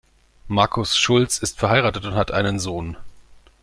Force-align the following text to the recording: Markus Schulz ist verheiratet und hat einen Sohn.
Markus 0.47 0.97
Schulz 0.97 1.37
ist 1.37 1.59
verheiratet 1.59 2.05
und 2.05 2.15
hat 2.15 2.31
einen 2.31 2.57
Sohn. 2.57 2.97